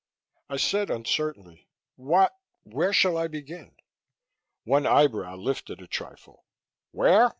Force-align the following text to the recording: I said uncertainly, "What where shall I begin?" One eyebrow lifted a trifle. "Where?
I 0.49 0.57
said 0.57 0.89
uncertainly, 0.89 1.67
"What 1.95 2.33
where 2.63 2.91
shall 2.91 3.17
I 3.19 3.27
begin?" 3.27 3.75
One 4.63 4.87
eyebrow 4.87 5.35
lifted 5.35 5.79
a 5.79 5.85
trifle. 5.85 6.43
"Where? 6.89 7.29